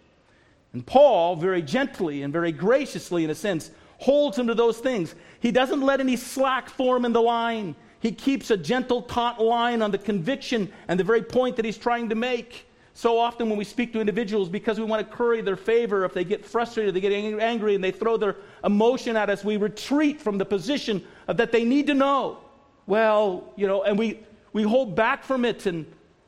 [0.74, 5.14] And Paul, very gently and very graciously, in a sense, holds him to those things.
[5.40, 7.76] He doesn't let any slack form in the line.
[8.00, 11.78] He keeps a gentle, taut line on the conviction and the very point that he's
[11.78, 12.66] trying to make.
[12.94, 16.14] So often, when we speak to individuals, because we want to curry their favor, if
[16.14, 20.20] they get frustrated, they get angry, and they throw their emotion at us, we retreat
[20.20, 22.40] from the position that they need to know.
[22.88, 24.22] Well, you know, and we,
[24.54, 25.86] we hold back from it and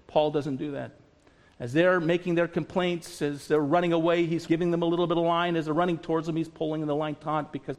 [0.10, 0.92] Paul doesn't do that.
[1.60, 5.18] As they're making their complaints, as they're running away, he's giving them a little bit
[5.18, 5.56] of line.
[5.56, 7.78] As they're running towards him, he's pulling the line taut because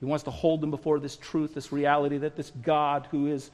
[0.00, 3.50] he wants to hold them before this truth, this reality that this God who is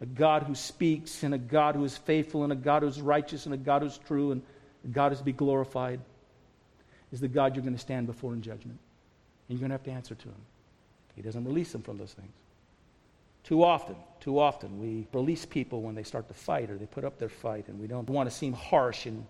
[0.00, 3.00] a God who speaks, and a God who is faithful, and a God who is
[3.00, 4.42] righteous, and a God who is true, and
[4.84, 6.00] a God who is to be glorified,
[7.12, 8.78] is the God you're going to stand before in judgment.
[9.48, 10.42] And you're going to have to answer to him.
[11.14, 12.32] He doesn't release them from those things.
[13.44, 17.04] Too often, too often, we release people when they start to fight or they put
[17.04, 19.06] up their fight, and we don't want to seem harsh.
[19.06, 19.24] And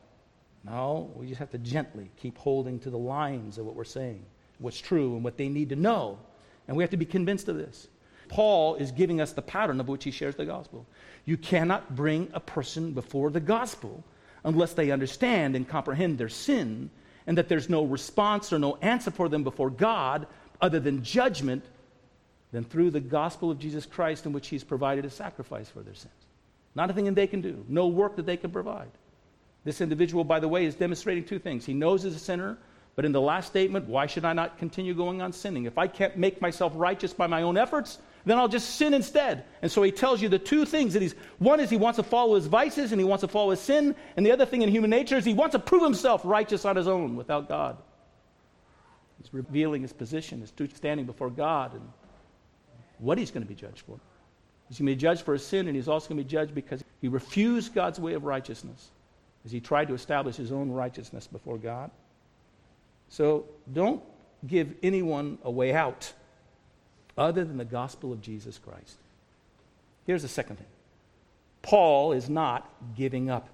[0.65, 4.25] no, we just have to gently keep holding to the lines of what we're saying,
[4.59, 6.19] what's true, and what they need to know.
[6.67, 7.89] And we have to be convinced of this.
[8.29, 10.87] Paul is giving us the pattern of which he shares the gospel.
[11.25, 14.03] You cannot bring a person before the gospel
[14.45, 16.91] unless they understand and comprehend their sin
[17.27, 20.27] and that there's no response or no answer for them before God
[20.61, 21.65] other than judgment
[22.53, 25.95] than through the gospel of Jesus Christ in which he's provided a sacrifice for their
[25.95, 26.13] sins.
[26.75, 28.91] Not a thing that they can do, no work that they can provide.
[29.65, 31.65] This individual, by the way, is demonstrating two things.
[31.65, 32.59] He knows he's a sinner,
[32.97, 35.65] but in the last statement, why should I not continue going on sinning?
[35.65, 39.45] If I can't make myself righteous by my own efforts, then I'll just sin instead.
[39.63, 42.03] And so he tells you the two things that he's one is he wants to
[42.03, 44.69] follow his vices and he wants to follow his sin, and the other thing in
[44.69, 47.77] human nature is he wants to prove himself righteous on his own without God.
[49.21, 51.83] He's revealing his position, his standing before God, and
[52.99, 53.99] what he's going to be judged for.
[54.69, 56.55] He's going to be judged for his sin, and he's also going to be judged
[56.55, 58.91] because he refused God's way of righteousness
[59.45, 61.91] as he tried to establish his own righteousness before God.
[63.09, 64.03] So don't
[64.47, 66.13] give anyone a way out
[67.17, 68.97] other than the gospel of Jesus Christ.
[70.07, 70.67] Here's the second thing
[71.63, 73.49] Paul is not giving up.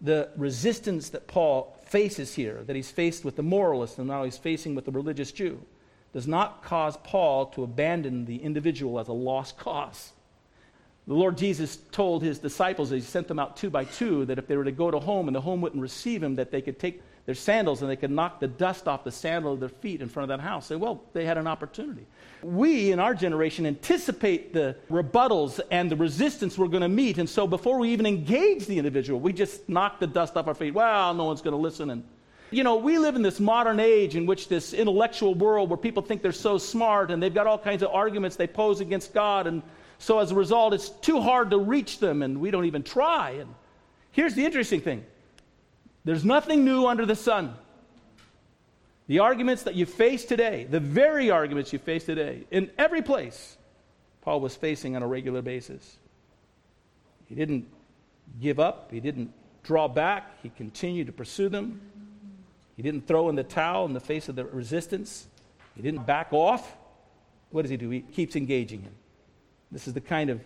[0.00, 4.38] The resistance that Paul faces here, that he's faced with the moralist and now he's
[4.38, 5.60] facing with the religious Jew,
[6.12, 10.12] does not cause Paul to abandon the individual as a lost cause.
[11.08, 14.38] The Lord Jesus told his disciples, as he sent them out two by two, that
[14.38, 16.60] if they were to go to home and the home wouldn't receive him, that they
[16.60, 19.68] could take their sandals and they could knock the dust off the sandal of their
[19.68, 20.64] feet in front of that house.
[20.64, 22.06] Say, well, they had an opportunity.
[22.42, 27.18] We in our generation anticipate the rebuttals and the resistance we're going to meet.
[27.18, 30.54] And so before we even engage the individual, we just knock the dust off our
[30.54, 30.72] feet.
[30.72, 31.90] Well, no one's going to listen.
[31.90, 32.02] And,
[32.50, 36.02] you know, we live in this modern age in which this intellectual world where people
[36.02, 39.46] think they're so smart and they've got all kinds of arguments they pose against God.
[39.46, 39.62] And
[39.98, 43.32] so as a result, it's too hard to reach them and we don't even try.
[43.32, 43.54] And
[44.12, 45.04] here's the interesting thing
[46.04, 47.54] there's nothing new under the sun.
[49.06, 53.56] The arguments that you face today, the very arguments you face today, in every place,
[54.20, 55.96] Paul was facing on a regular basis.
[57.26, 57.66] He didn't
[58.40, 59.32] give up, he didn't
[59.62, 61.80] draw back, he continued to pursue them.
[62.76, 65.26] He didn't throw in the towel in the face of the resistance,
[65.74, 66.76] he didn't back off.
[67.50, 67.88] What does he do?
[67.88, 68.92] He keeps engaging him.
[69.70, 70.40] This is the kind of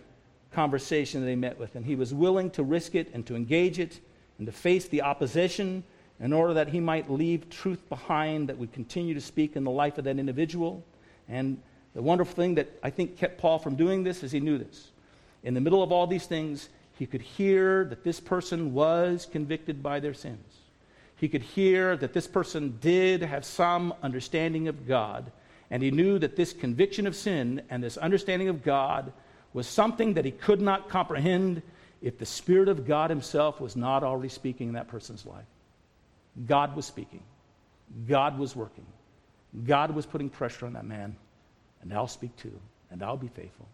[0.52, 3.78] conversation that he met with, and he was willing to risk it and to engage
[3.78, 4.00] it
[4.38, 5.84] and to face the opposition
[6.20, 9.70] in order that he might leave truth behind that would continue to speak in the
[9.70, 10.84] life of that individual.
[11.28, 11.60] And
[11.94, 14.90] the wonderful thing that I think kept Paul from doing this is he knew this.
[15.42, 16.68] In the middle of all these things,
[16.98, 20.58] he could hear that this person was convicted by their sins.
[21.16, 25.32] He could hear that this person did have some understanding of God.
[25.70, 29.12] And he knew that this conviction of sin and this understanding of God
[29.52, 31.62] was something that he could not comprehend
[32.02, 35.46] if the Spirit of God Himself was not already speaking in that person's life.
[36.46, 37.22] God was speaking,
[38.08, 38.86] God was working,
[39.64, 41.16] God was putting pressure on that man,
[41.80, 42.58] and I'll speak too,
[42.90, 43.68] and I'll be faithful.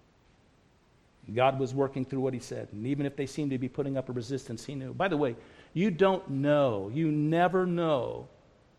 [1.35, 3.97] God was working through what He said, and even if they seemed to be putting
[3.97, 4.93] up a resistance, He knew.
[4.93, 5.37] By the way,
[5.73, 8.29] you don't know, you never know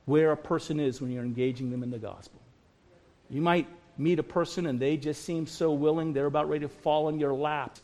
[0.05, 2.41] where a person is when you're engaging them in the gospel.
[3.29, 3.67] You might
[3.99, 7.19] meet a person and they just seem so willing, they're about ready to fall in
[7.19, 7.77] your lap.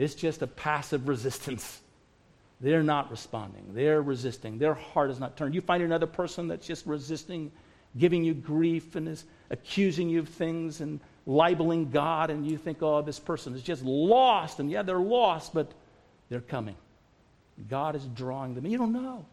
[0.00, 1.82] It's just a passive resistance.
[2.58, 3.74] They're not responding.
[3.74, 4.58] They're resisting.
[4.58, 5.54] Their heart is not turned.
[5.54, 7.52] You find another person that's just resisting,
[7.98, 12.82] giving you grief and is accusing you of things and libeling God, and you think,
[12.82, 14.58] oh, this person is just lost.
[14.58, 15.70] And yeah, they're lost, but
[16.30, 16.76] they're coming.
[17.68, 18.64] God is drawing them.
[18.64, 19.26] You don't know.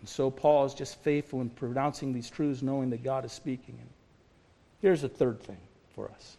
[0.00, 3.76] And so Paul is just faithful in pronouncing these truths, knowing that God is speaking.
[3.78, 3.88] And
[4.82, 5.58] here's a third thing
[5.94, 6.38] for us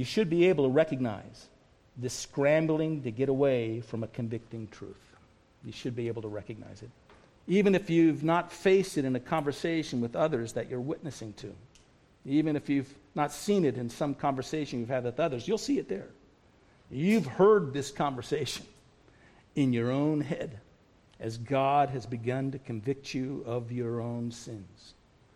[0.00, 1.50] you should be able to recognize
[1.98, 4.96] this scrambling to get away from a convicting truth.
[5.62, 6.88] You should be able to recognize it.
[7.46, 11.52] Even if you've not faced it in a conversation with others that you're witnessing to,
[12.24, 15.78] even if you've not seen it in some conversation you've had with others, you'll see
[15.78, 16.08] it there.
[16.90, 18.64] You've heard this conversation
[19.54, 20.60] in your own head
[21.20, 24.94] as God has begun to convict you of your own sins.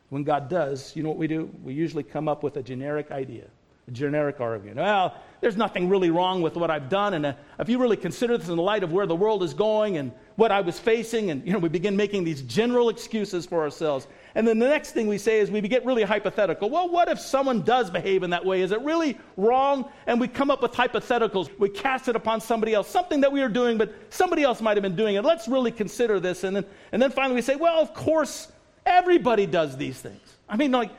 [0.09, 1.51] When God does, you know what we do?
[1.63, 3.45] We usually come up with a generic idea
[3.93, 4.79] generic argument.
[4.79, 8.39] Well, there's nothing really wrong with what I've done, and uh, if you really consider
[8.39, 11.31] this in the light of where the world is going and what I was facing,
[11.31, 14.07] and you know, we begin making these general excuses for ourselves.
[14.35, 16.71] And then the next thing we say is we get really hypothetical.
[16.71, 18.63] Well, what if someone does behave in that way?
[18.63, 19.91] Is it really wrong?
[20.07, 21.57] And we come up with hypotheticals.
[21.59, 24.77] We cast it upon somebody else, something that we are doing, but somebody else might
[24.77, 25.25] have been doing it.
[25.25, 26.43] Let's really consider this.
[26.43, 28.51] And then, and then finally we say, well, of course,
[28.87, 30.21] everybody does these things.
[30.49, 30.91] I mean, like,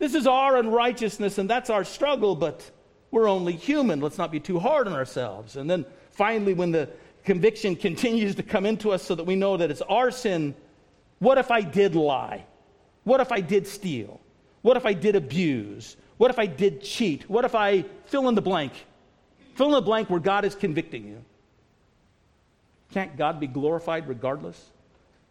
[0.00, 2.68] this is our unrighteousness and that's our struggle, but
[3.10, 4.00] we're only human.
[4.00, 5.56] Let's not be too hard on ourselves.
[5.56, 6.88] And then finally, when the
[7.24, 10.54] conviction continues to come into us so that we know that it's our sin,
[11.18, 12.46] what if I did lie?
[13.04, 14.20] What if I did steal?
[14.62, 15.96] What if I did abuse?
[16.16, 17.28] What if I did cheat?
[17.28, 18.72] What if I fill in the blank?
[19.54, 21.22] Fill in the blank where God is convicting you.
[22.92, 24.70] Can't God be glorified regardless?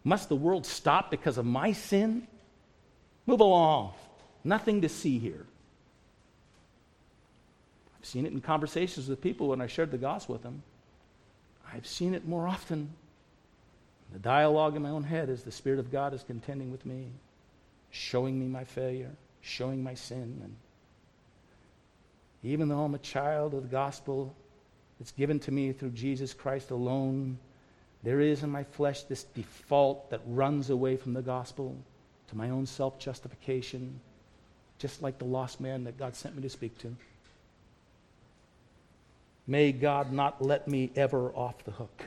[0.04, 2.28] Must the world stop because of my sin?
[3.26, 3.94] Move along.
[4.44, 5.46] Nothing to see here.
[7.98, 10.62] I've seen it in conversations with people when I shared the gospel with them.
[11.72, 12.90] I've seen it more often.
[14.12, 17.08] The dialogue in my own head is the Spirit of God is contending with me,
[17.90, 19.10] showing me my failure,
[19.42, 20.40] showing my sin.
[20.42, 20.56] And
[22.42, 24.34] even though I'm a child of the gospel
[24.98, 27.38] that's given to me through Jesus Christ alone,
[28.02, 31.76] there is in my flesh this default that runs away from the gospel
[32.28, 34.00] to my own self justification
[34.80, 36.96] just like the lost man that God sent me to speak to.
[39.46, 42.04] May God not let me ever off the hook.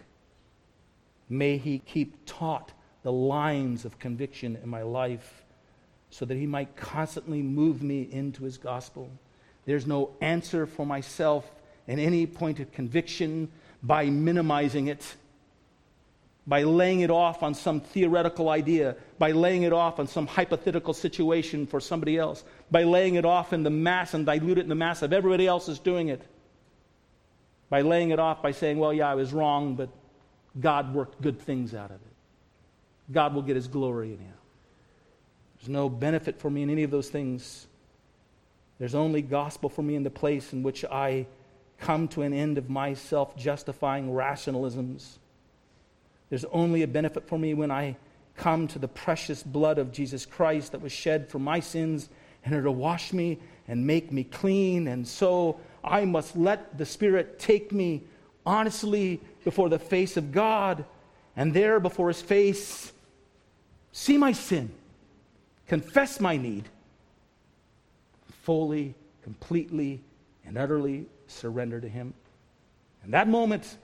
[1.30, 2.71] May He keep taut
[3.03, 5.43] the lines of conviction in my life
[6.09, 9.09] so that He might constantly move me into His gospel.
[9.65, 11.49] There's no answer for myself
[11.88, 13.51] in any point of conviction
[13.84, 15.15] by minimizing it,
[16.45, 20.93] by laying it off on some theoretical idea, by laying it off on some hypothetical
[20.93, 24.69] situation for somebody else, by laying it off in the mass and dilute it in
[24.69, 26.21] the mass of everybody else is doing it,
[27.69, 29.89] by laying it off by saying, well, yeah, I was wrong, but
[30.59, 32.13] God worked good things out of it.
[33.11, 34.33] God will get his glory in it.
[35.59, 37.67] There's no benefit for me in any of those things.
[38.79, 41.25] There's only gospel for me in the place in which I
[41.79, 45.19] come to an end of my self justifying rationalisms.
[46.30, 47.97] There's only a benefit for me when I
[48.36, 52.09] come to the precious blood of Jesus Christ that was shed for my sins
[52.43, 54.88] and to wash me and make me clean.
[54.88, 58.03] And so I must let the Spirit take me
[58.45, 60.86] honestly before the face of God
[61.36, 62.91] and there before His face
[63.91, 64.71] see my sin
[65.67, 66.65] confess my need,
[68.43, 68.93] fully,
[69.24, 70.01] completely,
[70.45, 72.13] and utterly surrender to Him.
[73.03, 73.78] In that moment,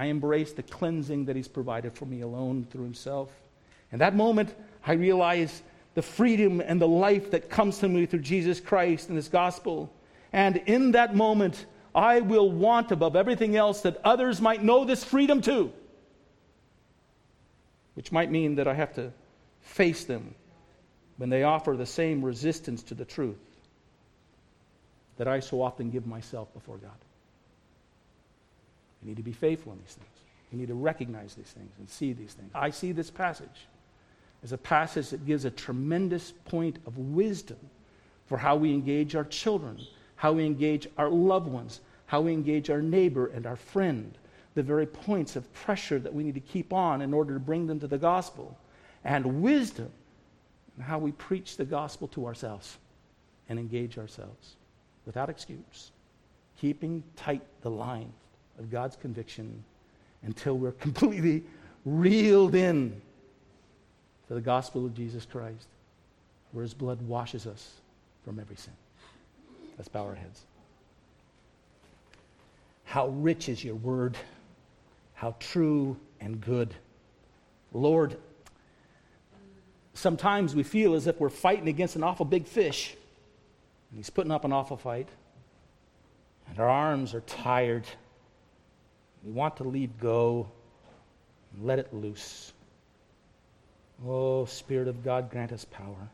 [0.00, 3.30] I embrace the cleansing that He's provided for me alone through Himself.
[3.92, 5.60] In that moment, I realize
[5.92, 9.92] the freedom and the life that comes to me through Jesus Christ and His gospel.
[10.32, 15.04] And in that moment, I will want above everything else that others might know this
[15.04, 15.70] freedom too.
[17.92, 19.12] Which might mean that I have to
[19.60, 20.34] face them
[21.18, 23.36] when they offer the same resistance to the truth
[25.18, 26.96] that I so often give myself before God.
[29.02, 30.08] We need to be faithful in these things.
[30.52, 32.50] We need to recognize these things and see these things.
[32.54, 33.66] I see this passage
[34.42, 37.58] as a passage that gives a tremendous point of wisdom
[38.26, 39.78] for how we engage our children,
[40.16, 44.16] how we engage our loved ones, how we engage our neighbor and our friend,
[44.54, 47.66] the very points of pressure that we need to keep on in order to bring
[47.66, 48.58] them to the gospel,
[49.04, 49.90] and wisdom
[50.76, 52.78] and how we preach the gospel to ourselves
[53.48, 54.56] and engage ourselves
[55.06, 55.90] without excuse,
[56.60, 58.12] keeping tight the line
[58.60, 59.64] of God's conviction
[60.22, 61.42] until we're completely
[61.84, 63.00] reeled in
[64.28, 65.66] to the gospel of Jesus Christ,
[66.52, 67.80] where his blood washes us
[68.24, 68.74] from every sin.
[69.76, 70.44] Let's bow our heads.
[72.84, 74.16] How rich is your word,
[75.14, 76.74] how true and good.
[77.72, 78.16] Lord,
[79.94, 82.94] sometimes we feel as if we're fighting against an awful big fish.
[83.90, 85.08] And he's putting up an awful fight.
[86.48, 87.86] And our arms are tired.
[89.24, 90.50] We want to leave go
[91.60, 92.52] let it loose.
[94.06, 96.08] Oh, Spirit of God, grant us power.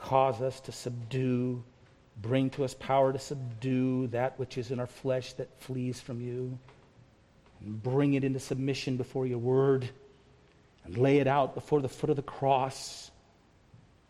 [0.00, 1.62] Cause us to subdue,
[2.20, 6.20] bring to us power to subdue that which is in our flesh that flees from
[6.20, 6.58] you,
[7.60, 9.88] and bring it into submission before your word
[10.84, 13.10] and lay it out before the foot of the cross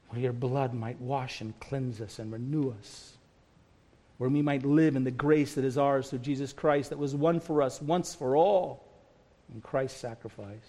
[0.08, 3.11] where your blood might wash and cleanse us and renew us,
[4.22, 7.12] where we might live in the grace that is ours through Jesus Christ that was
[7.12, 8.86] won for us once for all
[9.52, 10.62] in Christ's sacrifice.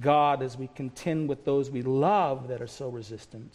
[0.00, 3.54] God, as we contend with those we love that are so resistant,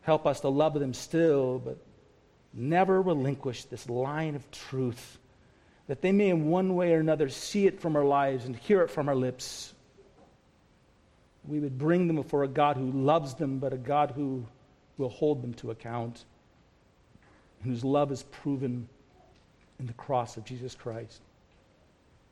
[0.00, 1.76] help us to love them still, but
[2.54, 5.18] never relinquish this line of truth,
[5.86, 8.80] that they may in one way or another see it from our lives and hear
[8.80, 9.74] it from our lips
[11.46, 14.46] we would bring them before a God who loves them, but a God who
[14.96, 16.24] will hold them to account,
[17.64, 18.88] whose love is proven
[19.78, 21.20] in the cross of Jesus Christ,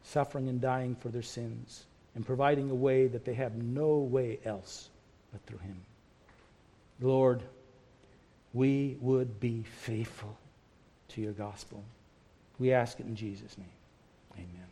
[0.03, 4.39] suffering and dying for their sins, and providing a way that they have no way
[4.45, 4.89] else
[5.33, 5.81] but through Him.
[7.01, 7.43] Lord,
[8.55, 10.37] we would be faithful
[11.09, 11.85] to your gospel.
[12.59, 13.69] We ask it in Jesus' name.
[14.35, 14.66] Amen.